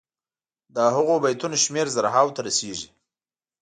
[0.75, 2.87] د هغو بیتونو شمېر زرهاوو ته رسيږي.